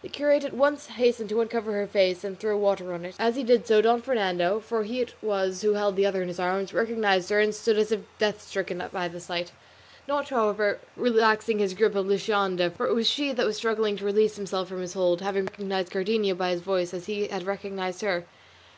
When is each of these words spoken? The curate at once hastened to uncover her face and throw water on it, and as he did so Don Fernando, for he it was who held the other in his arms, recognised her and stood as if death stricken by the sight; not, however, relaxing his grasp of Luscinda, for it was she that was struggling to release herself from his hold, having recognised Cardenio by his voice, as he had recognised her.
The 0.00 0.08
curate 0.08 0.42
at 0.42 0.54
once 0.54 0.86
hastened 0.86 1.28
to 1.28 1.40
uncover 1.42 1.72
her 1.72 1.86
face 1.86 2.24
and 2.24 2.40
throw 2.40 2.56
water 2.56 2.94
on 2.94 3.04
it, 3.04 3.14
and 3.18 3.28
as 3.28 3.36
he 3.36 3.44
did 3.44 3.66
so 3.66 3.82
Don 3.82 4.00
Fernando, 4.00 4.58
for 4.58 4.84
he 4.84 5.02
it 5.02 5.12
was 5.20 5.60
who 5.60 5.74
held 5.74 5.96
the 5.96 6.06
other 6.06 6.22
in 6.22 6.28
his 6.28 6.40
arms, 6.40 6.72
recognised 6.72 7.28
her 7.28 7.40
and 7.40 7.54
stood 7.54 7.76
as 7.76 7.92
if 7.92 8.00
death 8.18 8.40
stricken 8.40 8.82
by 8.90 9.06
the 9.06 9.20
sight; 9.20 9.52
not, 10.08 10.30
however, 10.30 10.78
relaxing 10.96 11.58
his 11.58 11.74
grasp 11.74 11.94
of 11.94 12.06
Luscinda, 12.06 12.70
for 12.74 12.86
it 12.86 12.94
was 12.94 13.06
she 13.06 13.32
that 13.32 13.44
was 13.44 13.58
struggling 13.58 13.98
to 13.98 14.06
release 14.06 14.38
herself 14.38 14.66
from 14.66 14.80
his 14.80 14.94
hold, 14.94 15.20
having 15.20 15.44
recognised 15.44 15.92
Cardenio 15.92 16.34
by 16.34 16.52
his 16.52 16.62
voice, 16.62 16.94
as 16.94 17.04
he 17.04 17.26
had 17.26 17.42
recognised 17.42 18.00
her. 18.00 18.24